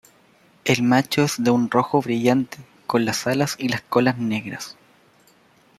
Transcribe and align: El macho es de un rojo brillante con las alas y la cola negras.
El 0.65 0.81
macho 0.81 1.21
es 1.21 1.35
de 1.43 1.51
un 1.51 1.69
rojo 1.69 2.01
brillante 2.01 2.57
con 2.87 3.05
las 3.05 3.27
alas 3.27 3.55
y 3.59 3.69
la 3.69 3.77
cola 3.81 4.13
negras. 4.13 4.75